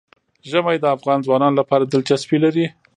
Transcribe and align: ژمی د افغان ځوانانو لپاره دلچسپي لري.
ژمی 0.49 0.77
د 0.79 0.85
افغان 0.95 1.19
ځوانانو 1.25 1.59
لپاره 1.61 1.83
دلچسپي 1.85 2.37
لري. 2.45 2.65